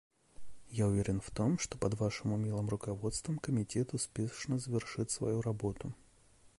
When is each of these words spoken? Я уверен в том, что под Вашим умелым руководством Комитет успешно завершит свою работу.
Я 0.71 0.87
уверен 0.87 1.21
в 1.21 1.29
том, 1.29 1.59
что 1.59 1.77
под 1.77 1.93
Вашим 1.99 2.33
умелым 2.33 2.67
руководством 2.69 3.37
Комитет 3.37 3.93
успешно 3.93 4.57
завершит 4.57 5.11
свою 5.11 5.41
работу. 5.41 5.93